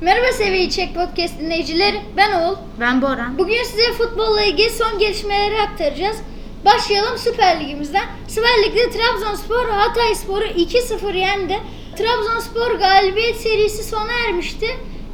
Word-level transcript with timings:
Merhaba 0.00 0.32
sevgili 0.32 0.70
Çek 0.70 0.94
Podcast 0.94 1.40
dinleyicileri. 1.40 2.00
Ben 2.16 2.32
Oğul. 2.40 2.56
Ben 2.80 3.02
Boran. 3.02 3.38
Bugün 3.38 3.62
size 3.62 3.92
futbolla 3.92 4.42
ilgili 4.42 4.70
son 4.70 4.98
gelişmeleri 4.98 5.60
aktaracağız. 5.60 6.16
Başlayalım 6.64 7.18
Süper 7.18 7.60
Ligimizden. 7.60 8.04
Süper 8.28 8.62
Lig'de 8.64 8.90
Trabzonspor 8.90 9.68
Hatayspor'u 9.68 10.44
2-0 10.44 11.16
yendi. 11.16 11.58
Trabzonspor 11.96 12.70
galibiyet 12.78 13.36
serisi 13.36 13.84
sona 13.84 14.12
ermişti. 14.28 14.66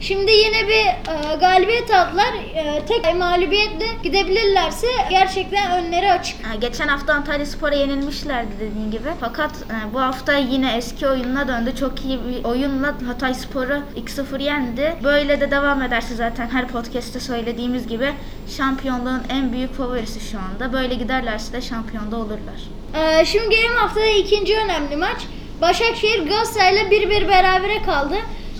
Şimdi 0.04 0.32
yine 0.32 0.68
bir 0.68 0.86
e, 0.86 1.36
galibiyet 1.40 1.90
aldılar. 1.90 2.34
E, 2.54 2.82
tek 2.86 3.14
mağlubiyetle 3.14 3.86
gidebilirlerse 4.02 4.86
gerçekten 5.10 5.84
önleri 5.84 6.12
açık. 6.12 6.36
Geçen 6.60 6.88
hafta 6.88 7.14
Antalya 7.14 7.46
Spor'a 7.46 7.74
yenilmişlerdi 7.74 8.52
dediğin 8.60 8.90
gibi. 8.90 9.08
Fakat 9.20 9.50
e, 9.50 9.94
bu 9.94 10.00
hafta 10.00 10.36
yine 10.36 10.76
eski 10.76 11.08
oyununa 11.08 11.48
döndü. 11.48 11.76
Çok 11.80 12.04
iyi 12.04 12.20
bir 12.28 12.44
oyunla 12.44 12.94
Hatay 13.06 13.34
Spor'u 13.34 13.82
2-0 13.96 14.42
yendi. 14.42 14.96
Böyle 15.04 15.40
de 15.40 15.50
devam 15.50 15.82
ederse 15.82 16.14
zaten 16.14 16.48
her 16.48 16.68
podcast'te 16.68 17.20
söylediğimiz 17.20 17.86
gibi 17.86 18.12
şampiyonluğun 18.56 19.22
en 19.28 19.52
büyük 19.52 19.74
favorisi 19.74 20.20
şu 20.30 20.38
anda. 20.38 20.72
Böyle 20.72 20.94
giderlerse 20.94 21.52
de 21.52 21.60
şampiyonda 21.60 22.16
olurlar. 22.16 22.60
Ee, 22.94 23.24
şimdi 23.24 23.50
gelelim 23.50 23.76
haftada 23.76 24.06
ikinci 24.06 24.56
önemli 24.56 24.96
maç. 24.96 25.18
Başakşehir 25.60 26.28
Galatasaray'la 26.28 26.82
1-1 26.82 27.28
berabere 27.28 27.82
kaldı. 27.82 28.16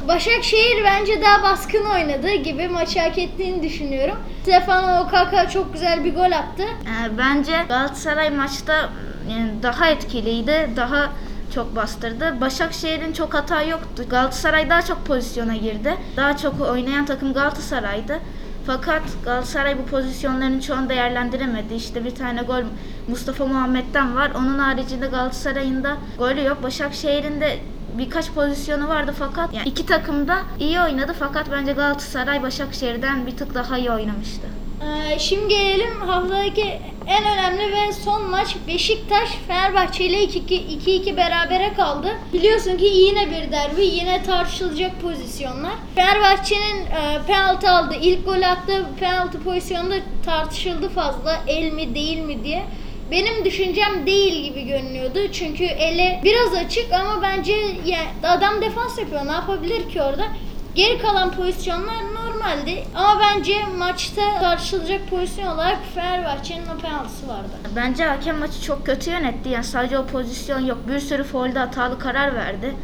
Başakşehir 0.08 0.84
bence 0.84 1.22
daha 1.22 1.42
baskın 1.42 1.84
oynadı 1.84 2.34
gibi 2.34 2.68
maçı 2.68 3.00
hak 3.00 3.18
ettiğini 3.18 3.62
düşünüyorum. 3.62 4.16
Stefano 4.42 5.04
Okaka 5.04 5.48
çok 5.48 5.72
güzel 5.72 6.04
bir 6.04 6.14
gol 6.14 6.32
attı. 6.32 6.62
Ee, 6.62 7.18
Bence 7.18 7.52
Galatasaray 7.68 8.30
maçta 8.30 8.88
yani 9.30 9.50
daha 9.62 9.88
etkiliydi. 9.88 10.70
Daha 10.76 11.10
çok 11.54 11.76
bastırdı. 11.76 12.40
Başakşehir'in 12.40 13.12
çok 13.12 13.34
hata 13.34 13.62
yoktu. 13.62 14.04
Galatasaray 14.10 14.70
daha 14.70 14.82
çok 14.82 15.06
pozisyona 15.06 15.56
girdi. 15.56 15.94
Daha 16.16 16.36
çok 16.36 16.60
oynayan 16.60 17.06
takım 17.06 17.32
Galatasaray'dı. 17.32 18.18
Fakat 18.66 19.02
Galatasaray 19.24 19.78
bu 19.78 19.84
pozisyonların 19.86 20.60
çoğunu 20.60 20.88
değerlendiremedi. 20.88 21.74
İşte 21.74 22.04
bir 22.04 22.14
tane 22.14 22.42
gol 22.42 22.62
Mustafa 23.08 23.46
Muhammed'den 23.46 24.16
var. 24.16 24.30
Onun 24.38 24.58
haricinde 24.58 25.06
Galatasaray'ın 25.06 25.84
da 25.84 25.96
golü 26.18 26.44
yok. 26.44 26.62
Başakşehir'in 26.62 27.40
de 27.40 27.58
birkaç 27.98 28.30
pozisyonu 28.30 28.88
vardı 28.88 29.14
fakat 29.18 29.54
yani 29.54 29.68
iki 29.68 29.86
takım 29.86 30.28
da 30.28 30.38
iyi 30.60 30.80
oynadı 30.80 31.14
fakat 31.18 31.50
bence 31.52 31.72
Galatasaray 31.72 32.42
Başakşehir'den 32.42 33.26
bir 33.26 33.36
tık 33.36 33.54
daha 33.54 33.78
iyi 33.78 33.90
oynamıştı. 33.90 34.46
Ee, 34.82 35.18
şimdi 35.18 35.48
gelelim 35.48 36.00
haftadaki 36.00 36.80
en 37.06 37.24
önemli 37.24 37.72
ve 37.72 37.92
son 37.92 38.30
maç 38.30 38.56
Beşiktaş 38.68 39.28
Fenerbahçe 39.48 40.04
ile 40.04 40.24
2-2 40.24 41.16
berabere 41.16 41.74
kaldı. 41.74 42.08
Biliyorsun 42.32 42.76
ki 42.76 42.84
yine 42.84 43.30
bir 43.30 43.52
derbi, 43.52 43.84
yine 43.84 44.22
tartışılacak 44.22 45.02
pozisyonlar. 45.02 45.72
Fenerbahçe'nin 45.94 46.86
e, 46.86 47.20
penaltı 47.26 47.70
aldı. 47.70 47.94
İlk 48.00 48.24
gol 48.26 48.42
attığı 48.42 48.86
penaltı 49.00 49.42
pozisyonunda 49.42 49.94
tartışıldı 50.24 50.88
fazla. 50.88 51.40
El 51.46 51.72
mi 51.72 51.94
değil 51.94 52.18
mi 52.18 52.44
diye. 52.44 52.64
Benim 53.10 53.44
düşüncem 53.44 54.06
değil 54.06 54.44
gibi 54.44 54.64
görünüyordu. 54.66 55.18
Çünkü 55.32 55.64
ele 55.64 56.20
biraz 56.24 56.54
açık 56.54 56.92
ama 56.92 57.22
bence 57.22 57.52
yani 57.84 58.08
adam 58.22 58.60
defans 58.62 58.98
yapıyor. 58.98 59.26
Ne 59.26 59.32
yapabilir 59.32 59.88
ki 59.90 60.02
orada? 60.02 60.26
Geri 60.74 60.98
kalan 60.98 61.30
pozisyonlar 61.32 62.02
normaldi. 62.14 62.84
Ama 62.94 63.20
bence 63.20 63.54
maçta 63.78 64.40
tartışılacak 64.40 65.10
pozisyon 65.10 65.46
olarak 65.46 65.78
Fenerbahçe'nin 65.94 66.66
o 66.66 66.78
penaltısı 66.78 67.28
vardı. 67.28 67.50
Bence 67.76 68.04
hakem 68.04 68.38
maçı 68.38 68.62
çok 68.62 68.86
kötü 68.86 69.10
yönetti. 69.10 69.48
Yani 69.48 69.64
sadece 69.64 69.98
o 69.98 70.06
pozisyon 70.06 70.60
yok. 70.60 70.78
Bir 70.88 71.00
sürü 71.00 71.24
faulde 71.24 71.58
hatalı 71.58 71.98
karar 71.98 72.34
verdi. 72.34 72.74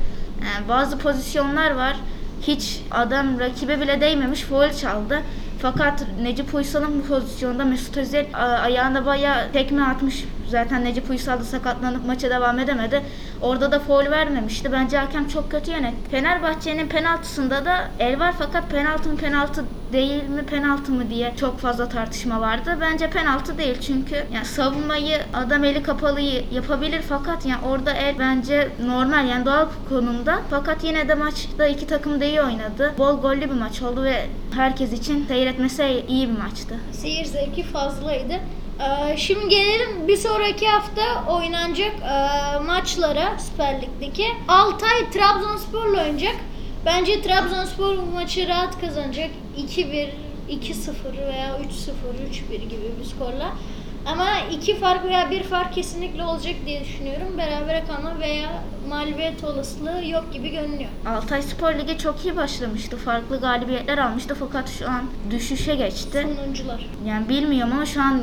Yani 0.45 0.69
bazı 0.69 0.98
pozisyonlar 0.98 1.71
var. 1.71 1.97
Hiç 2.43 2.81
adam 2.91 3.41
rakibe 3.41 3.81
bile 3.81 4.01
değmemiş 4.01 4.41
faul 4.41 4.71
çaldı. 4.71 5.23
Fakat 5.62 6.06
Necip 6.22 6.55
Uysal'ın 6.55 7.03
bu 7.03 7.06
pozisyonda 7.06 7.64
Mesut 7.64 7.97
Özil 7.97 8.25
ayağına 8.62 9.06
bayağı 9.06 9.53
tekme 9.53 9.83
atmış. 9.83 10.25
Zaten 10.48 10.84
Necip 10.84 11.11
Uysal 11.11 11.40
da 11.40 11.45
sakatlanıp 11.45 12.07
maça 12.07 12.30
devam 12.30 12.58
edemedi. 12.58 13.02
Orada 13.42 13.73
da 13.73 13.79
faul 13.79 14.11
vermemişti. 14.11 14.73
Bence 14.73 14.98
hakem 14.98 15.29
çok 15.29 15.51
kötü 15.51 15.70
yönetti. 15.70 16.11
Fenerbahçe'nin 16.11 16.89
penaltısında 16.89 17.64
da 17.64 17.89
el 17.98 18.20
var 18.20 18.35
fakat 18.39 18.70
penaltı 18.70 19.08
mı 19.08 19.17
penaltı 19.17 19.64
değil 19.92 20.23
mi 20.28 20.42
penaltı 20.46 20.92
mı 20.92 21.11
diye 21.11 21.33
çok 21.40 21.58
fazla 21.58 21.89
tartışma 21.89 22.40
vardı. 22.40 22.78
Bence 22.80 23.11
penaltı 23.11 23.58
değil 23.58 23.77
çünkü 23.80 24.27
yani 24.34 24.45
savunmayı 24.45 25.18
adam 25.34 25.64
eli 25.64 25.83
kapalı 25.83 26.20
yapabilir 26.52 27.02
fakat 27.08 27.46
yani 27.46 27.61
orada 27.68 27.92
el 27.92 28.18
bence 28.18 28.68
normal 28.86 29.29
yani 29.29 29.45
doğal 29.46 29.67
konumda. 29.89 30.39
Fakat 30.50 30.84
yine 30.84 31.08
de 31.08 31.14
maçta 31.14 31.67
iki 31.67 31.86
takım 31.86 32.20
da 32.20 32.24
iyi 32.24 32.42
oynadı. 32.42 32.95
Bol 32.98 33.20
gollü 33.20 33.40
bir 33.40 33.55
maç 33.61 33.83
oldu 33.83 34.02
ve 34.02 34.27
herkes 34.56 34.92
için 34.92 35.27
seyretmesi 35.27 36.05
iyi 36.08 36.29
bir 36.29 36.39
maçtı. 36.39 36.74
Seyir 36.92 37.24
zevki 37.24 37.62
fazlaydı. 37.62 38.33
Ee, 38.80 39.17
Şimdi 39.17 39.48
gelelim 39.48 40.08
bir 40.08 40.17
sonraki 40.17 40.68
hafta 40.68 41.33
oynanacak 41.33 41.92
e, 41.92 42.58
maçlara 42.67 43.39
Süper 43.39 43.83
Lig'deki. 43.83 44.27
Altay 44.48 45.11
Trabzonspor'la 45.12 46.02
oynayacak. 46.02 46.36
Bence 46.85 47.23
Trabzonspor 47.23 47.96
bu 47.96 48.07
maçı 48.07 48.48
rahat 48.48 48.80
kazanacak. 48.80 49.30
2-1, 49.58 50.08
2-0 50.51 51.27
veya 51.27 51.58
3-0, 51.58 51.61
3-1 52.52 52.57
gibi 52.57 52.91
bir 53.01 53.05
skorla. 53.05 53.55
Ama 54.13 54.27
iki 54.53 54.77
fark 54.79 55.05
veya 55.05 55.31
bir 55.31 55.43
fark 55.43 55.75
kesinlikle 55.75 56.25
olacak 56.25 56.55
diye 56.67 56.85
düşünüyorum. 56.85 57.39
Berabere 57.39 57.85
kalma 57.89 58.21
veya 58.21 58.48
mağlubiyet 58.89 59.45
olasılığı 59.45 60.07
yok 60.07 60.33
gibi 60.33 60.51
görünüyor. 60.51 60.91
Altay 61.07 61.43
Spor 61.43 61.75
Ligi 61.75 61.98
çok 61.98 62.25
iyi 62.25 62.37
başlamıştı. 62.37 62.97
Farklı 62.97 63.41
galibiyetler 63.41 63.98
almıştı 63.98 64.37
fakat 64.41 64.69
şu 64.71 64.91
an 64.91 65.03
düşüşe 65.31 65.75
geçti. 65.75 66.27
Sonuncular. 66.37 66.87
Yani 67.07 67.29
bilmiyorum 67.29 67.73
ama 67.73 67.87
şu 67.87 68.03
an 68.03 68.21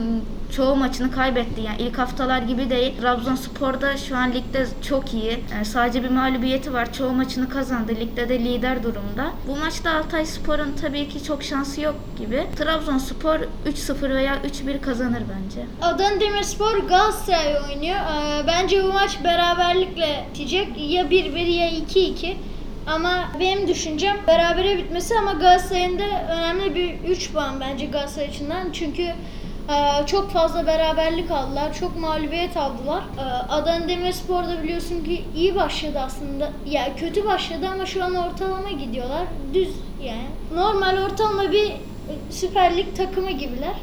çoğu 0.56 0.76
maçını 0.76 1.12
kaybetti. 1.12 1.62
Yani 1.62 1.82
ilk 1.82 1.98
haftalar 1.98 2.42
gibi 2.42 2.70
değil. 2.70 2.94
Trabzonspor 3.02 3.82
da 3.82 3.98
şu 3.98 4.18
an 4.18 4.34
ligde 4.34 4.68
çok 4.90 5.14
iyi. 5.14 5.44
Yani 5.52 5.66
sadece 5.66 6.04
bir 6.04 6.10
mağlubiyeti 6.10 6.74
var. 6.74 6.94
Çoğu 6.94 7.12
maçını 7.12 7.50
kazandı. 7.50 7.92
Ligde 8.00 8.30
de 8.30 8.40
lider 8.40 8.84
durumda. 8.84 9.32
Bu 9.48 9.56
maçta 9.56 9.92
Altay 9.92 10.26
Spor'un 10.26 10.74
tabii 10.82 11.10
ki 11.10 11.24
çok 11.24 11.44
şansı 11.44 11.82
yok 11.82 11.96
gibi. 12.20 12.48
Trabzonspor 12.58 13.40
3-0 13.66 14.10
veya 14.10 14.36
3-1 14.36 14.82
kazanır 14.82 15.24
bence. 15.36 15.66
Adana 15.82 16.20
Demirspor 16.20 16.78
Galatasaray 16.78 17.56
oynuyor. 17.58 17.96
Ee, 17.96 18.48
bence 18.48 18.84
bu 18.84 18.94
maç 18.94 19.24
beraberlikle 19.24 20.26
bitecek. 20.30 20.68
Ya 20.78 21.04
1-1 21.04 21.38
ya 21.40 21.70
2-2. 21.70 22.36
Ama 22.88 23.30
benim 23.40 23.68
düşüncem 23.68 24.18
berabere 24.28 24.78
bitmesi 24.78 25.20
ama 25.20 25.34
Galatasaray'ın 25.34 26.00
da 26.00 26.04
önemli 26.30 26.76
bir 26.76 27.10
3 27.10 27.32
puan 27.34 27.60
bence 27.60 27.86
Galatasaray 27.86 28.28
açısından. 28.28 28.72
Çünkü 28.72 29.04
e, 29.04 30.06
çok 30.06 30.32
fazla 30.32 30.68
beraberlik 30.68 31.32
aldılar. 31.32 31.74
Çok 31.74 32.00
mağlubiyet 32.00 32.58
aldılar. 32.58 33.04
E, 33.20 33.24
Adana 33.54 33.88
Demirspor 33.88 34.44
da 34.44 34.64
biliyorsun 34.64 35.04
ki 35.04 35.26
iyi 35.36 35.56
başladı 35.56 36.00
aslında. 36.06 36.50
Ya 36.66 36.96
kötü 36.96 37.26
başladı 37.26 37.68
ama 37.74 37.86
şu 37.86 38.04
an 38.04 38.16
ortalama 38.16 38.72
gidiyorlar. 38.72 39.24
Düz 39.54 39.70
yani. 40.04 40.28
Normal 40.56 40.98
ortalama 41.04 41.52
bir 41.52 41.72
Süper 42.30 42.78
Lig 42.78 42.96
takımı 42.98 43.32
gibiler. 43.32 43.74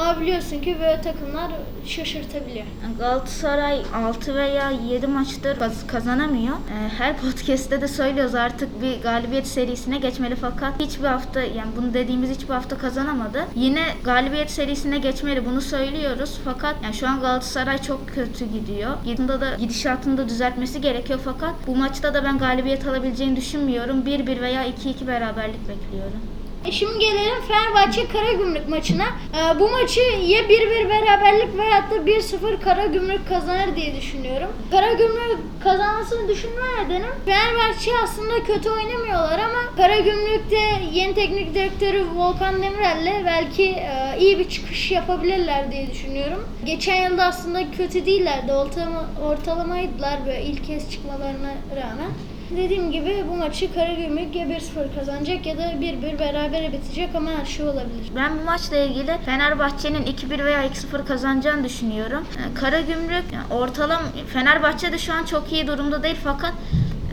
Ama 0.00 0.20
biliyorsun 0.20 0.60
ki 0.60 0.76
böyle 0.80 1.00
takımlar 1.02 1.50
şaşırtabiliyor. 1.86 2.64
Galatasaray 2.98 3.82
6 3.94 4.34
veya 4.34 4.70
7 4.70 5.06
maçtır 5.06 5.58
kaz- 5.58 5.86
kazanamıyor. 5.86 6.56
Ee, 6.56 6.88
Her 6.98 7.16
podcast'te 7.16 7.80
de 7.80 7.88
söylüyoruz 7.88 8.34
artık 8.34 8.82
bir 8.82 9.02
galibiyet 9.02 9.46
serisine 9.46 9.98
geçmeli 9.98 10.36
fakat 10.36 10.80
hiçbir 10.80 11.04
hafta 11.04 11.40
yani 11.40 11.70
bunu 11.76 11.94
dediğimiz 11.94 12.30
hiçbir 12.30 12.54
hafta 12.54 12.78
kazanamadı. 12.78 13.44
Yine 13.54 13.82
galibiyet 14.04 14.50
serisine 14.50 14.98
geçmeli 14.98 15.46
bunu 15.46 15.60
söylüyoruz 15.60 16.38
fakat 16.44 16.74
yani 16.84 16.94
şu 16.94 17.08
an 17.08 17.20
Galatasaray 17.20 17.78
çok 17.82 18.08
kötü 18.08 18.44
gidiyor. 18.46 18.90
Yılında 19.04 19.40
da 19.40 19.54
gidişatını 19.54 20.18
da 20.18 20.28
düzeltmesi 20.28 20.80
gerekiyor 20.80 21.20
fakat 21.24 21.54
bu 21.66 21.76
maçta 21.76 22.14
da 22.14 22.24
ben 22.24 22.38
galibiyet 22.38 22.86
alabileceğini 22.88 23.36
düşünmüyorum. 23.36 24.02
1-1 24.06 24.40
veya 24.40 24.64
2-2 24.66 25.06
beraberlik 25.06 25.68
bekliyorum. 25.68 26.20
E 26.66 26.72
Şimdi 26.72 26.98
gelelim 26.98 27.42
Fenerbahçe 27.48 28.08
Karagümrük 28.08 28.68
maçına. 28.68 29.04
Ee, 29.04 29.60
bu 29.60 29.70
maçı 29.70 30.00
ya 30.00 30.40
1-1 30.42 30.88
beraberlik 30.88 31.58
veyahut 31.58 31.90
da 31.90 31.96
1-0 31.96 32.60
Karagümrük 32.60 33.28
kazanır 33.28 33.76
diye 33.76 33.96
düşünüyorum. 33.96 34.48
Karagümrük 34.70 35.62
kazanmasını 35.62 36.28
düşünme 36.28 36.60
nedenim 36.78 37.12
Fenerbahçe 37.24 37.90
aslında 38.04 38.44
kötü 38.44 38.70
oynamıyorlar 38.70 39.38
ama 39.38 39.76
Karagümrük'te 39.76 40.60
yeni 40.92 41.14
teknik 41.14 41.54
direktörü 41.54 42.04
Volkan 42.16 42.62
Demirel'le 42.62 43.24
belki 43.26 43.64
e, 43.64 44.16
iyi 44.20 44.38
bir 44.38 44.48
çıkış 44.48 44.90
yapabilirler 44.90 45.72
diye 45.72 45.90
düşünüyorum. 45.90 46.48
Geçen 46.64 47.10
yılda 47.10 47.24
aslında 47.24 47.70
kötü 47.70 48.06
değillerdi. 48.06 48.52
Ortalama, 48.52 49.04
ortalamaydılar 49.24 50.26
böyle 50.26 50.42
ilk 50.42 50.66
kez 50.66 50.90
çıkmalarına 50.90 51.54
rağmen. 51.76 52.10
Dediğim 52.50 52.92
gibi 52.92 53.24
bu 53.30 53.36
maçı 53.36 53.74
Karagümrük 53.74 54.36
ya 54.36 54.46
1-0 54.46 54.94
kazanacak 54.98 55.46
ya 55.46 55.58
da 55.58 55.62
1-1 55.62 56.18
berabere 56.18 56.72
bitecek 56.72 57.08
ama 57.14 57.30
her 57.30 57.44
şey 57.44 57.64
olabilir. 57.66 58.10
Ben 58.16 58.38
bu 58.40 58.44
maçla 58.44 58.76
ilgili 58.76 59.18
Fenerbahçe'nin 59.26 60.02
2-1 60.02 60.44
veya 60.44 60.66
2-0 60.66 61.04
kazanacağını 61.06 61.64
düşünüyorum. 61.64 62.24
Ee, 62.38 62.54
Karagümrük 62.54 63.24
ortalam 63.50 64.02
Fenerbahçe 64.32 64.92
de 64.92 64.98
şu 64.98 65.12
an 65.14 65.24
çok 65.24 65.52
iyi 65.52 65.66
durumda 65.66 66.02
değil 66.02 66.16
fakat 66.24 66.52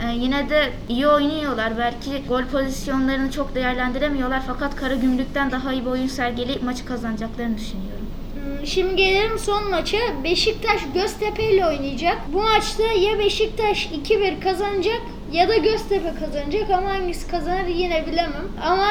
Ee, 0.04 0.14
yine 0.16 0.48
de 0.48 0.70
iyi 0.88 1.06
oynuyorlar. 1.08 1.78
Belki 1.78 2.22
gol 2.28 2.44
pozisyonlarını 2.44 3.30
çok 3.30 3.54
değerlendiremiyorlar 3.54 4.42
fakat 4.46 4.76
Karagümrük'ten 4.76 5.50
daha 5.50 5.72
iyi 5.72 5.84
bir 5.84 5.90
oyun 5.90 6.06
sergileyip 6.06 6.62
maçı 6.62 6.84
kazanacaklarını 6.86 7.58
düşünüyorum. 7.58 8.06
Hmm, 8.34 8.66
Şimdi 8.66 8.96
gelelim 8.96 9.38
son 9.38 9.70
maça. 9.70 9.98
Beşiktaş 10.24 10.80
Göztepe 10.94 11.50
ile 11.50 11.66
oynayacak. 11.66 12.18
Bu 12.32 12.42
maçta 12.42 12.82
ya 12.82 13.18
Beşiktaş 13.18 13.86
2-1 14.08 14.40
kazanacak 14.40 15.00
ya 15.32 15.48
da 15.48 15.56
Göztepe 15.56 16.14
kazanacak 16.20 16.70
ama 16.70 16.88
hangisi 16.88 17.28
kazanır 17.30 17.66
yine 17.66 18.06
bilemem. 18.06 18.44
Ama 18.62 18.88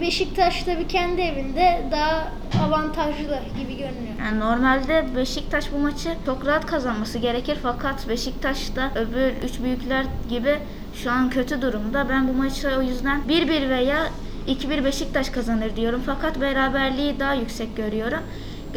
Beşiktaş 0.00 0.62
tabii 0.62 0.88
kendi 0.88 1.20
evinde 1.20 1.82
daha 1.90 2.32
avantajlı 2.66 3.38
gibi 3.58 3.72
görünüyor. 3.76 4.14
Yani 4.18 4.40
normalde 4.40 5.04
Beşiktaş 5.16 5.72
bu 5.72 5.78
maçı 5.78 6.14
çok 6.26 6.46
rahat 6.46 6.66
kazanması 6.66 7.18
gerekir 7.18 7.58
fakat 7.62 8.08
Beşiktaş 8.08 8.76
da 8.76 8.90
öbür 8.94 9.48
üç 9.48 9.60
büyükler 9.62 10.06
gibi 10.30 10.58
şu 10.94 11.10
an 11.10 11.30
kötü 11.30 11.62
durumda. 11.62 12.08
Ben 12.08 12.28
bu 12.28 12.32
maçı 12.32 12.68
o 12.78 12.82
yüzden 12.82 13.20
1-1 13.28 13.68
veya 13.68 14.08
2-1 14.48 14.84
Beşiktaş 14.84 15.30
kazanır 15.30 15.76
diyorum 15.76 16.02
fakat 16.06 16.40
beraberliği 16.40 17.20
daha 17.20 17.34
yüksek 17.34 17.76
görüyorum. 17.76 18.20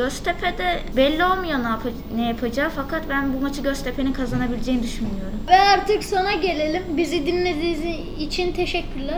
Göztepe'de 0.04 0.80
belli 0.98 1.26
olmuyor 1.26 1.60
ne, 1.64 1.68
yap- 1.68 2.16
ne 2.16 2.28
yapacağı 2.28 2.70
fakat 2.70 3.10
ben 3.10 3.34
bu 3.34 3.42
maçı 3.42 3.62
Göztepe'nin 3.62 4.14
kazanabileceğini 4.14 4.84
düşünmüyorum. 4.84 5.40
Ve 5.50 5.60
artık 5.60 6.04
sona 6.04 6.32
gelelim. 6.34 6.84
Bizi 6.98 7.26
dinlediğiniz 7.26 7.82
için 8.20 8.52
teşekkürler. 8.54 9.18